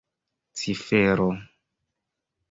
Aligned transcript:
cifero 0.57 1.27